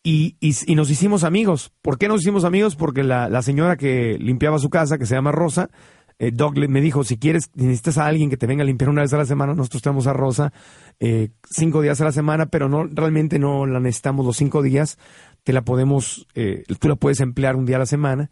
[0.03, 1.73] Y, y, nos hicimos amigos.
[1.81, 2.75] ¿Por qué nos hicimos amigos?
[2.75, 5.71] Porque la, la señora que limpiaba su casa, que se llama Rosa,
[6.19, 9.01] eh, Doug me dijo, si quieres, necesitas a alguien que te venga a limpiar una
[9.01, 10.51] vez a la semana, nosotros tenemos a Rosa
[10.99, 14.97] eh, cinco días a la semana, pero no realmente no la necesitamos los cinco días,
[15.43, 18.29] te la podemos, eh, tú la puedes emplear un día a la semana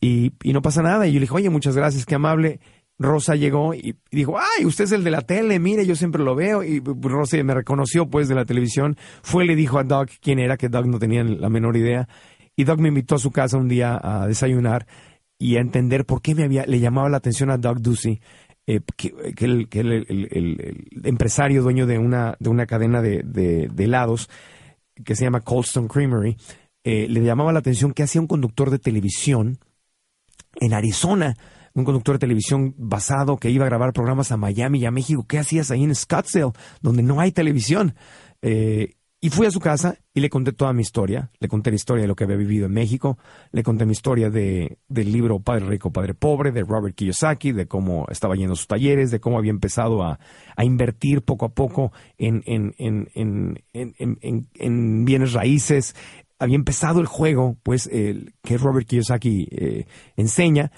[0.00, 1.06] y, y, no pasa nada.
[1.06, 2.58] Y yo le dije, oye, muchas gracias, qué amable.
[2.98, 6.34] Rosa llegó y, dijo, ay, usted es el de la tele, mire, yo siempre lo
[6.34, 6.64] veo.
[6.64, 8.96] Y Rosa me reconoció pues de la televisión.
[9.22, 12.08] Fue y le dijo a Doug quién era, que Doug no tenía la menor idea.
[12.56, 14.86] Y Doug me invitó a su casa un día a desayunar
[15.38, 18.20] y a entender por qué me había, le llamaba la atención a Doug Ducey,
[18.66, 19.12] eh, que,
[19.44, 24.30] el, el, empresario dueño de una, de una cadena de, de, helados
[25.04, 26.36] que se llama Coldstone Creamery,
[26.82, 29.58] eh, le llamaba la atención que hacía un conductor de televisión
[30.60, 31.36] en Arizona,
[31.74, 35.26] un conductor de televisión basado que iba a grabar programas a Miami y a México.
[35.28, 37.94] ¿Qué hacías ahí en Scottsdale, donde no hay televisión?
[38.40, 41.30] Eh, y fui a su casa y le conté toda mi historia.
[41.40, 43.16] Le conté la historia de lo que había vivido en México.
[43.52, 47.66] Le conté mi historia de, del libro Padre Rico, Padre Pobre, de Robert Kiyosaki, de
[47.66, 50.18] cómo estaba yendo a sus talleres, de cómo había empezado a,
[50.54, 55.96] a invertir poco a poco en, en, en, en, bienes raíces.
[56.38, 60.70] Había empezado el juego, pues, el, que Robert Kiyosaki eh, enseña.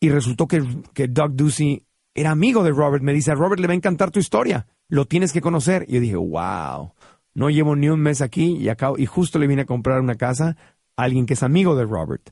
[0.00, 3.04] Y resultó que, que Doug Ducey era amigo de Robert.
[3.04, 4.66] Me dice, a Robert le va a encantar tu historia.
[4.88, 5.84] Lo tienes que conocer.
[5.86, 6.94] Y yo dije, wow
[7.34, 10.14] no llevo ni un mes aquí y, acabo, y justo le vine a comprar una
[10.14, 10.56] casa
[10.96, 12.30] a alguien que es amigo de Robert.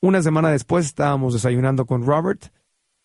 [0.00, 2.46] Una semana después estábamos desayunando con Robert,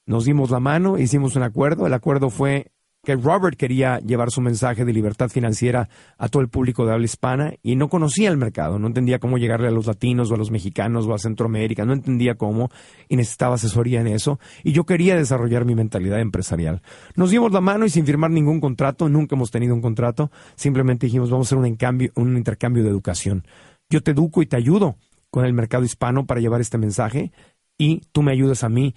[0.06, 1.86] nos dimos la mano, hicimos un acuerdo.
[1.86, 2.72] El acuerdo fue
[3.10, 7.06] que Robert quería llevar su mensaje de libertad financiera a todo el público de habla
[7.06, 10.38] hispana y no conocía el mercado, no entendía cómo llegarle a los latinos o a
[10.38, 12.70] los mexicanos o a Centroamérica, no entendía cómo
[13.08, 16.84] y necesitaba asesoría en eso y yo quería desarrollar mi mentalidad empresarial.
[17.16, 21.08] Nos dimos la mano y sin firmar ningún contrato, nunca hemos tenido un contrato, simplemente
[21.08, 23.44] dijimos vamos a hacer un, un intercambio de educación.
[23.90, 24.98] Yo te educo y te ayudo
[25.32, 27.32] con el mercado hispano para llevar este mensaje
[27.80, 28.94] y tú me ayudas a mí,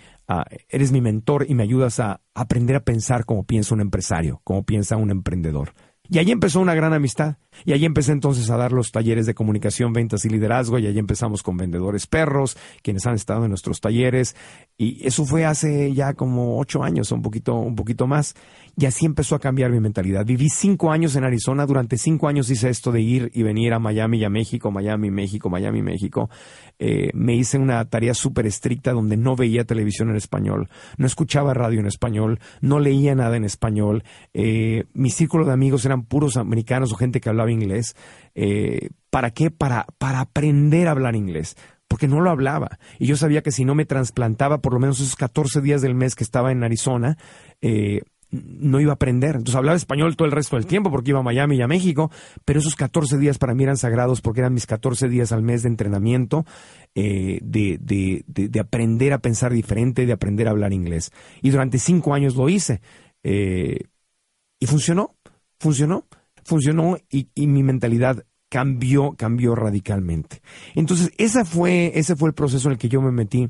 [0.68, 4.64] eres mi mentor y me ayudas a aprender a pensar como piensa un empresario, como
[4.64, 5.72] piensa un emprendedor.
[6.10, 7.36] Y ahí empezó una gran amistad.
[7.64, 10.78] Y ahí empecé entonces a dar los talleres de comunicación, ventas y liderazgo.
[10.78, 14.36] Y ahí empezamos con vendedores perros, quienes han estado en nuestros talleres.
[14.76, 18.34] Y eso fue hace ya como ocho años, un poquito, un poquito más.
[18.76, 20.24] Y así empezó a cambiar mi mentalidad.
[20.24, 21.66] Viví cinco años en Arizona.
[21.66, 25.10] Durante cinco años hice esto de ir y venir a Miami y a México, Miami,
[25.10, 26.30] México, Miami, México.
[26.78, 31.54] Eh, me hice una tarea súper estricta donde no veía televisión en español, no escuchaba
[31.54, 34.02] radio en español, no leía nada en español.
[34.34, 37.94] Eh, mi círculo de amigos eran puros americanos o gente que hablaba inglés.
[38.34, 39.50] Eh, ¿Para qué?
[39.50, 41.56] Para, para aprender a hablar inglés
[41.92, 42.78] porque no lo hablaba.
[42.98, 45.94] Y yo sabía que si no me trasplantaba por lo menos esos 14 días del
[45.94, 47.18] mes que estaba en Arizona,
[47.60, 48.00] eh,
[48.30, 49.36] no iba a aprender.
[49.36, 52.10] Entonces hablaba español todo el resto del tiempo porque iba a Miami y a México,
[52.46, 55.64] pero esos 14 días para mí eran sagrados porque eran mis 14 días al mes
[55.64, 56.46] de entrenamiento,
[56.94, 61.12] eh, de, de, de, aprender a pensar diferente, de aprender a hablar inglés.
[61.42, 62.80] Y durante cinco años lo hice.
[63.22, 65.14] Y funcionó,
[65.58, 66.06] funcionó,
[66.44, 70.42] funcionó y, y mi mentalidad cambió, cambió radicalmente.
[70.74, 73.48] Entonces, esa fue, ese fue el proceso en el que yo me metí,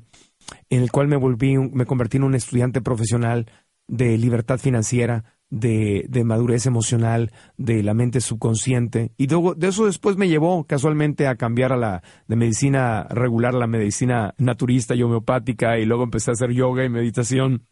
[0.70, 3.50] en el cual me volví, me convertí en un estudiante profesional
[3.88, 9.10] de libertad financiera, de, de, madurez emocional, de la mente subconsciente.
[9.16, 13.56] Y luego, de eso después me llevó casualmente a cambiar a la de medicina regular
[13.56, 17.66] a la medicina naturista y homeopática y luego empecé a hacer yoga y meditación.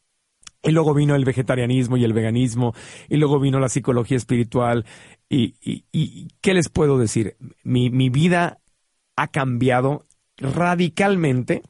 [0.62, 2.74] Y luego vino el vegetarianismo y el veganismo,
[3.08, 4.84] y luego vino la psicología espiritual.
[5.28, 7.36] ¿Y, y, qué les puedo decir?
[7.62, 8.60] Mi, mi vida
[9.16, 11.62] ha cambiado radicalmente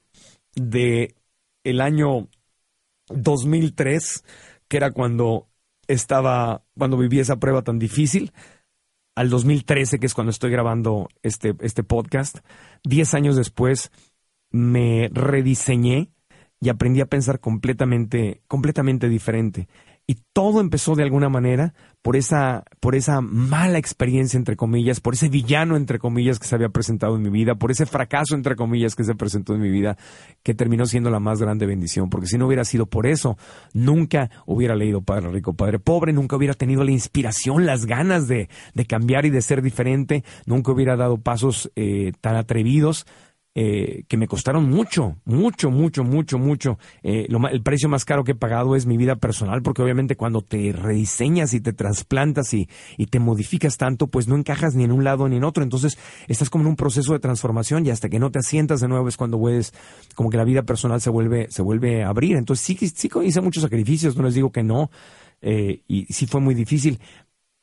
[0.55, 1.15] de
[1.63, 2.29] el año
[3.09, 4.25] 2003,
[4.69, 5.49] que era cuando
[5.87, 8.33] estaba, cuando viví esa prueba tan difícil,
[9.15, 12.39] al 2013, que es cuando estoy grabando este, este podcast.
[12.85, 13.91] Diez años después
[14.51, 16.11] me rediseñé
[16.61, 19.69] y aprendí a pensar completamente, completamente diferente.
[20.07, 25.15] Y todo empezó de alguna manera por esa, por esa mala experiencia, entre comillas, por
[25.15, 28.57] ese villano, entre comillas, que se había presentado en mi vida, por ese fracaso, entre
[28.57, 29.97] comillas, que se presentó en mi vida,
[30.43, 32.11] que terminó siendo la más grande bendición.
[32.11, 33.39] Porque si no hubiera sido por eso,
[33.73, 38.49] nunca hubiera leído Padre Rico, Padre Pobre, nunca hubiera tenido la inspiración, las ganas de,
[38.75, 43.07] de cambiar y de ser diferente, nunca hubiera dado pasos eh, tan atrevidos
[43.55, 46.79] eh, que me costaron mucho, mucho, mucho, mucho, mucho.
[47.03, 50.41] Eh, el precio más caro que he pagado es mi vida personal, porque obviamente cuando
[50.41, 54.93] te rediseñas y te trasplantas y, y, te modificas tanto, pues no encajas ni en
[54.93, 55.65] un lado ni en otro.
[55.65, 58.89] Entonces estás como en un proceso de transformación y hasta que no te asientas de
[58.89, 59.75] nuevo es cuando puedes,
[60.15, 62.37] como que la vida personal se vuelve, se vuelve a abrir.
[62.37, 64.91] Entonces sí, sí hice muchos sacrificios, no les digo que no,
[65.41, 67.01] eh, y sí fue muy difícil,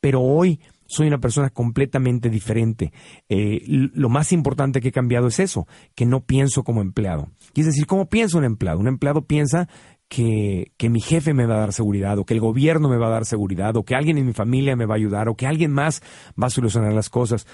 [0.00, 2.92] pero hoy soy una persona completamente diferente.
[3.28, 7.28] Eh, lo más importante que he cambiado es eso, que no pienso como empleado.
[7.54, 8.80] Es decir, ¿cómo piensa un empleado?
[8.80, 9.68] Un empleado piensa
[10.08, 13.08] que, que, mi jefe me va a dar seguridad, o que el gobierno me va
[13.08, 15.46] a dar seguridad, o que alguien en mi familia me va a ayudar, o que
[15.46, 16.02] alguien más
[16.42, 17.46] va a solucionar las cosas.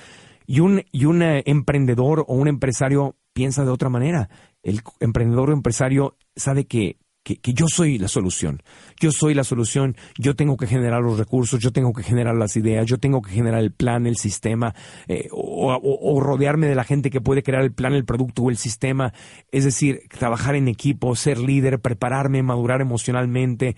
[0.46, 4.28] Y un, y un eh, emprendedor o un empresario piensa de otra manera.
[4.62, 8.62] El emprendedor o empresario sabe que que, yo soy la solución.
[9.00, 12.56] Yo soy la solución, yo tengo que generar los recursos, yo tengo que generar las
[12.56, 14.74] ideas, yo tengo que generar el plan, el sistema,
[15.08, 18.58] eh, o, rodearme de la gente que puede crear el plan, el producto o el
[18.58, 19.12] sistema.
[19.50, 23.74] Es decir, trabajar en equipo, ser líder, prepararme, madurar emocionalmente,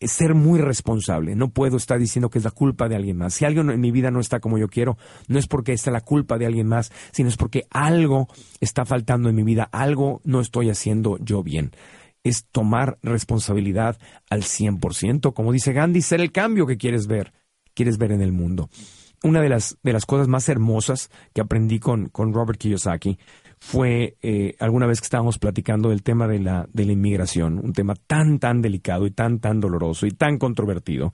[0.00, 1.36] ser muy responsable.
[1.36, 3.34] No puedo estar diciendo que es la culpa de alguien más.
[3.34, 6.00] Si algo en mi vida no está como yo quiero, no es porque está la
[6.00, 8.28] culpa de alguien más, sino es porque algo
[8.60, 11.72] está faltando en mi vida, algo no estoy haciendo yo bien
[12.24, 13.98] es tomar responsabilidad
[14.30, 15.32] al 100%.
[15.32, 17.32] Como dice Gandhi, ser el cambio que quieres ver,
[17.74, 18.68] quieres ver en el mundo.
[19.24, 23.18] Una de las, de las cosas más hermosas que aprendí con, con Robert Kiyosaki
[23.60, 27.72] fue eh, alguna vez que estábamos platicando del tema de la, de la inmigración, un
[27.72, 31.12] tema tan, tan delicado y tan, tan doloroso y tan controvertido.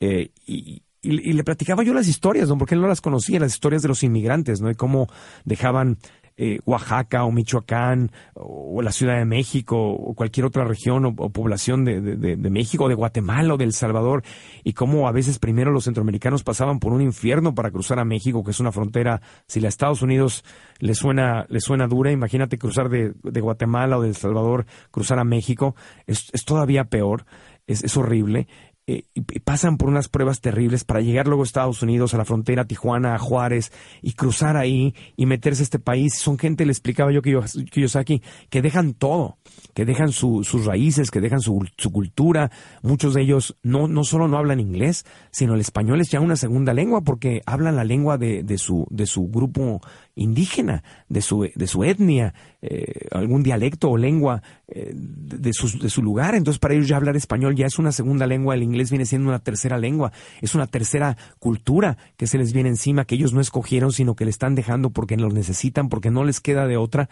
[0.00, 2.56] Eh, y, le platicaba yo las historias, ¿no?
[2.56, 4.70] porque él no las conocía, las historias de los inmigrantes, ¿no?
[4.70, 5.06] Y cómo
[5.44, 5.98] dejaban
[6.36, 11.84] eh, Oaxaca o Michoacán o, la Ciudad de México o cualquier otra región o, población
[11.84, 14.22] de, de, de, México, de Guatemala o de El Salvador
[14.64, 18.42] y cómo a veces primero los centroamericanos pasaban por un infierno para cruzar a México,
[18.42, 20.44] que es una frontera, si la Estados Unidos
[20.80, 25.18] le suena, le suena dura, imagínate cruzar de, de Guatemala o de El Salvador, cruzar
[25.18, 25.74] a México,
[26.06, 27.24] es, es todavía peor.
[27.66, 28.46] Es, es, horrible.
[28.86, 32.26] Eh, y pasan por unas pruebas terribles para llegar luego a Estados Unidos, a la
[32.26, 36.18] frontera, Tijuana, a Juárez, y cruzar ahí y meterse a este país.
[36.18, 38.20] Son gente, le explicaba yo que Kiyosaki,
[38.50, 39.38] que dejan todo,
[39.72, 42.50] que dejan sus raíces, que dejan su, cultura.
[42.82, 46.36] Muchos de ellos no, no solo no hablan inglés, sino el español es ya una
[46.36, 49.80] segunda lengua porque hablan la lengua de, de, su, de su grupo
[50.14, 55.90] indígena, de su, de su etnia, eh, algún dialecto o lengua eh, de, su, de
[55.90, 56.34] su lugar.
[56.34, 59.28] Entonces, para ellos ya hablar español ya es una segunda lengua, el inglés viene siendo
[59.28, 63.40] una tercera lengua, es una tercera cultura que se les viene encima, que ellos no
[63.40, 67.08] escogieron, sino que le están dejando porque lo necesitan, porque no les queda de otra,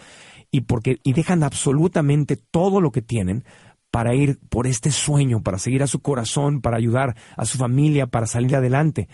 [0.50, 3.44] y porque, y dejan absolutamente todo lo que tienen
[3.90, 8.06] para ir por este sueño, para seguir a su corazón, para ayudar a su familia,
[8.06, 9.08] para salir adelante.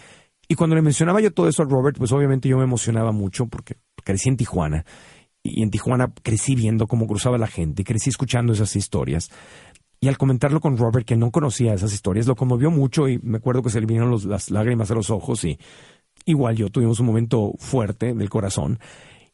[0.49, 3.47] Y cuando le mencionaba yo todo eso a Robert, pues obviamente yo me emocionaba mucho
[3.47, 4.87] porque crecí en Tijuana
[5.43, 9.31] y en Tijuana crecí viendo cómo cruzaba la gente, crecí escuchando esas historias.
[10.01, 13.39] Y al comentarlo con Robert, que no conocía esas historias, lo conmovió mucho y me
[13.39, 15.59] acuerdo que se le vinieron las lágrimas a los ojos y
[16.25, 18.79] igual yo tuvimos un momento fuerte del corazón.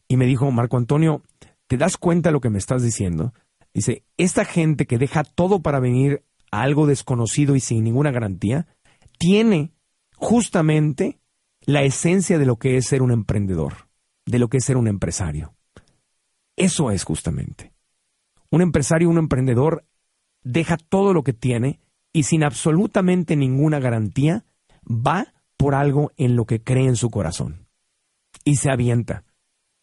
[0.07, 1.21] Y me dijo, Marco Antonio,
[1.67, 3.33] ¿te das cuenta de lo que me estás diciendo?
[3.73, 8.67] Dice, esta gente que deja todo para venir a algo desconocido y sin ninguna garantía,
[9.19, 9.71] tiene
[10.17, 11.19] justamente
[11.61, 13.89] la esencia de lo que es ser un emprendedor,
[14.25, 15.55] de lo que es ser un empresario.
[16.55, 17.73] Eso es justamente.
[18.49, 19.85] Un empresario, un emprendedor,
[20.43, 21.79] deja todo lo que tiene
[22.13, 24.45] y sin absolutamente ninguna garantía
[24.85, 27.67] va por algo en lo que cree en su corazón.
[28.43, 29.23] Y se avienta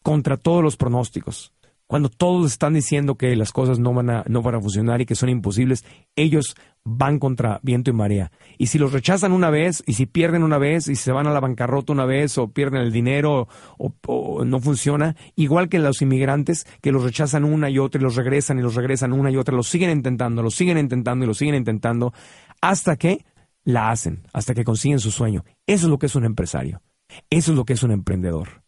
[0.01, 1.52] contra todos los pronósticos,
[1.93, 5.05] cuando todos están diciendo que las cosas no van a, no van a funcionar y
[5.05, 8.31] que son imposibles, ellos van contra viento y marea.
[8.57, 11.31] Y si los rechazan una vez, y si pierden una vez, y se van a
[11.31, 16.65] la bancarrota una vez, o pierden el dinero, o, no funciona, igual que los inmigrantes,
[16.81, 19.55] que los rechazan una y otra, y los regresan, y los regresan una y otra,
[19.55, 22.11] los siguen intentando, los siguen intentando, y los siguen intentando,
[22.59, 23.23] hasta que
[23.65, 25.45] la hacen, hasta que consiguen su sueño.
[25.67, 26.81] Eso es lo que es un empresario.
[27.29, 28.63] Eso es lo que es un emprendedor.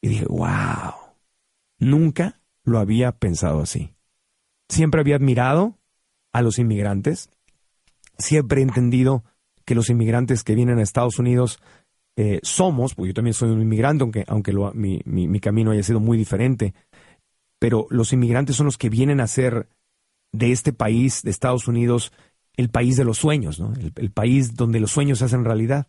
[0.00, 0.94] Y dije, wow,
[1.80, 3.94] nunca lo había pensado así.
[4.68, 5.78] Siempre había admirado
[6.32, 7.30] a los inmigrantes,
[8.18, 9.24] siempre he entendido
[9.64, 11.60] que los inmigrantes que vienen a Estados Unidos
[12.16, 16.18] eh, somos, porque yo también soy un inmigrante, aunque, aunque mi, camino haya sido muy
[16.18, 16.74] diferente,
[17.58, 19.68] pero los inmigrantes son los que vienen a ser
[20.32, 22.12] de este país, de Estados Unidos,
[22.56, 23.72] el país de los sueños, ¿no?
[23.74, 25.86] el, país donde los sueños se hacen realidad.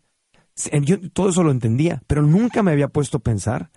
[0.84, 3.72] Yo todo eso lo entendía, pero nunca me había puesto a pensar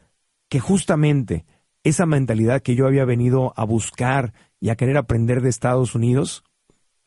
[0.48, 1.46] que justamente
[1.88, 6.42] esa mentalidad que yo había venido a buscar y a querer aprender de Estados Unidos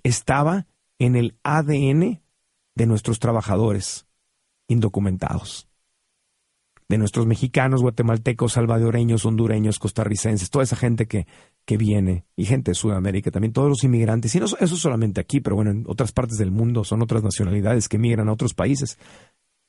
[0.04, 0.68] estaba
[1.00, 2.22] en el ADN
[2.76, 4.08] de nuestros trabajadores
[4.70, 5.68] indocumentados,
[6.88, 11.28] de nuestros mexicanos, guatemaltecos, salvadoreños, hondureños, costarricenses, toda esa gente que,
[11.66, 15.42] que viene, y gente de Sudamérica también, todos los inmigrantes, y no eso solamente aquí,
[15.42, 18.98] pero bueno, en otras partes del mundo son otras nacionalidades que migran a otros países.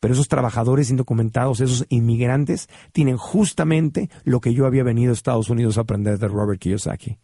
[0.01, 5.51] Pero esos trabajadores indocumentados, esos inmigrantes, tienen justamente lo que yo había venido a Estados
[5.51, 7.19] Unidos a aprender de Robert Kiyosaki.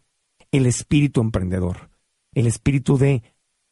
[0.53, 1.91] El espíritu emprendedor
[2.37, 3.23] el espíritu de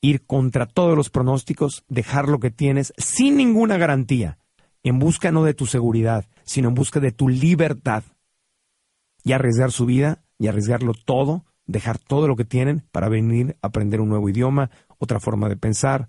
[0.00, 4.38] ir contra todos los pronósticos, dejar lo que tienes sin ninguna garantía,
[4.82, 8.04] en busca no de tu seguridad, sino en busca de tu libertad.
[9.22, 13.66] Y arriesgar su vida y arriesgarlo todo, dejar todo lo que tienen para venir a
[13.66, 16.08] aprender un nuevo idioma, otra forma de pensar,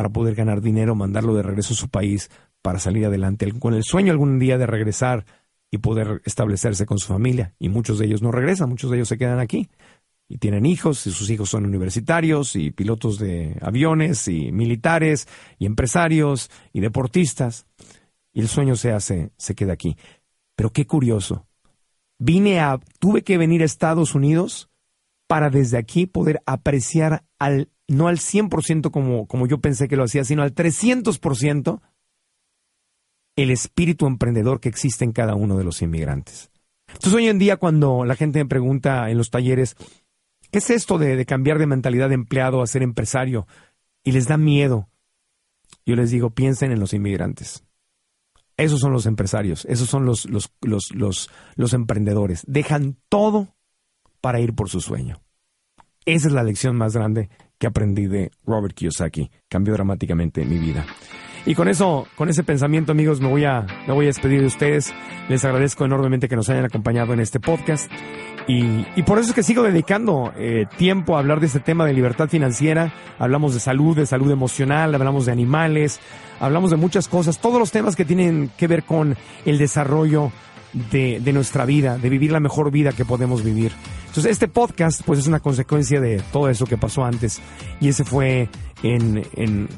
[0.00, 2.30] para poder ganar dinero, mandarlo de regreso a su país
[2.62, 5.26] para salir adelante, con el sueño algún día de regresar
[5.70, 7.52] y poder establecerse con su familia.
[7.58, 9.68] Y muchos de ellos no regresan, muchos de ellos se quedan aquí
[10.26, 15.28] y tienen hijos, y sus hijos son universitarios, y pilotos de aviones, y militares,
[15.58, 17.66] y empresarios, y deportistas,
[18.32, 19.98] y el sueño se hace, se queda aquí.
[20.56, 21.46] Pero qué curioso.
[22.18, 24.69] Vine a, tuve que venir a Estados Unidos
[25.30, 30.02] para desde aquí poder apreciar al, no al 100% como, como yo pensé que lo
[30.02, 31.80] hacía, sino al 300%
[33.36, 36.50] el espíritu emprendedor que existe en cada uno de los inmigrantes.
[36.88, 39.76] Entonces hoy en día cuando la gente me pregunta en los talleres,
[40.50, 43.46] ¿Qué es esto de, cambiar de mentalidad de empleado a ser empresario?
[44.02, 44.88] Y les da miedo.
[45.86, 47.64] Yo les digo, piensen en los inmigrantes.
[48.56, 52.42] Esos son los empresarios, esos son los, los, los, los, emprendedores.
[52.46, 53.56] Dejan todo
[54.20, 55.20] para ir por su sueño.
[56.06, 59.30] Esa es la lección más grande que aprendí de Robert Kiyosaki.
[59.48, 60.86] Cambió dramáticamente mi vida.
[61.46, 64.46] Y con eso, con ese pensamiento, amigos, me voy a, me voy a despedir de
[64.46, 64.92] ustedes.
[65.28, 67.90] Les agradezco enormemente que nos hayan acompañado en este podcast.
[68.46, 71.92] Y, por eso es que sigo dedicando eh, tiempo a hablar de este tema de
[71.92, 72.92] libertad financiera.
[73.18, 76.00] Hablamos de salud, de salud emocional, hablamos de animales,
[76.40, 80.32] hablamos de muchas cosas, todos los temas que tienen que ver con el desarrollo
[80.72, 83.72] de, de nuestra vida, de vivir la mejor vida que podemos vivir.
[84.06, 87.40] Entonces, este podcast, pues es una consecuencia de todo eso que pasó antes.
[87.80, 88.48] Y ese fue
[88.82, 89.68] en, en,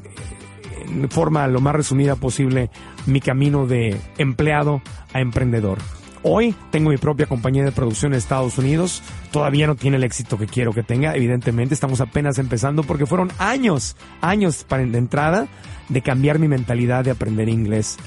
[1.09, 2.69] forma lo más resumida posible
[3.05, 4.81] mi camino de empleado
[5.13, 5.77] a emprendedor.
[6.23, 9.03] Hoy tengo mi propia compañía de producción en Estados Unidos.
[9.31, 11.15] Todavía no tiene el éxito que quiero que tenga.
[11.15, 15.47] Evidentemente estamos apenas empezando porque fueron años, años para de entrada
[15.89, 17.97] de cambiar mi mentalidad de aprender inglés.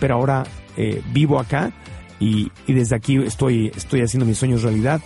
[0.00, 0.44] Pero ahora
[0.76, 1.72] eh, vivo acá
[2.20, 5.00] y, y, desde aquí estoy, estoy haciendo mis sueños realidad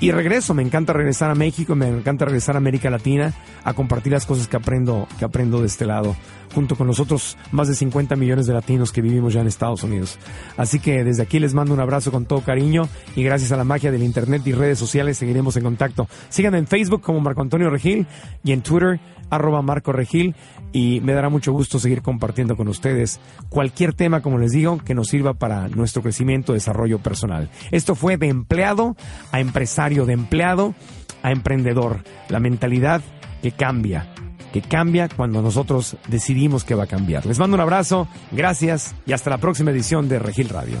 [0.00, 3.34] y regreso, me encanta regresar a México, me encanta regresar a América Latina
[3.64, 6.16] a compartir las cosas que aprendo, que aprendo de este lado,
[6.54, 9.82] junto con los otros más de 50 millones de latinos que vivimos ya en Estados
[9.82, 10.18] Unidos.
[10.56, 13.64] Así que desde aquí les mando un abrazo con todo cariño y gracias a la
[13.64, 16.08] magia del internet y redes sociales seguiremos en contacto.
[16.30, 18.06] Síganme en Facebook como Marco Antonio Regil
[18.42, 20.34] y en Twitter arroba Marco Regil
[20.72, 24.94] y me dará mucho gusto seguir compartiendo con ustedes cualquier tema, como les digo, que
[24.94, 27.48] nos sirva para nuestro crecimiento, desarrollo personal.
[27.70, 28.96] Esto fue de empleado
[29.32, 30.74] a empresario, de empleado
[31.22, 33.02] a emprendedor, la mentalidad
[33.42, 34.06] que cambia,
[34.52, 37.26] que cambia cuando nosotros decidimos que va a cambiar.
[37.26, 40.78] Les mando un abrazo, gracias y hasta la próxima edición de Regil Radio.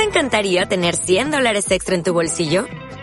[0.00, 2.66] te encantaría tener 100 dólares extra en tu bolsillo?